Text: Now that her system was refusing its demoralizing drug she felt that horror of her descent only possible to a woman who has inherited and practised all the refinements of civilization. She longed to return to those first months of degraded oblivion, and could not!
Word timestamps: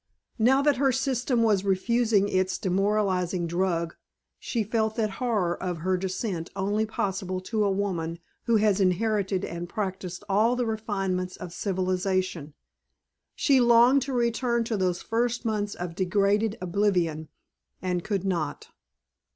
Now 0.39 0.63
that 0.63 0.77
her 0.77 0.91
system 0.91 1.43
was 1.43 1.63
refusing 1.63 2.27
its 2.27 2.57
demoralizing 2.57 3.45
drug 3.45 3.95
she 4.39 4.63
felt 4.63 4.95
that 4.95 5.11
horror 5.21 5.55
of 5.61 5.77
her 5.85 5.95
descent 5.95 6.49
only 6.55 6.87
possible 6.87 7.39
to 7.41 7.63
a 7.63 7.69
woman 7.69 8.17
who 8.45 8.55
has 8.55 8.81
inherited 8.81 9.45
and 9.45 9.69
practised 9.69 10.23
all 10.27 10.55
the 10.55 10.65
refinements 10.65 11.37
of 11.37 11.53
civilization. 11.53 12.55
She 13.35 13.61
longed 13.61 14.01
to 14.01 14.13
return 14.13 14.63
to 14.63 14.75
those 14.75 15.03
first 15.03 15.45
months 15.45 15.75
of 15.75 15.93
degraded 15.93 16.57
oblivion, 16.59 17.27
and 17.79 18.03
could 18.03 18.25
not! 18.25 18.69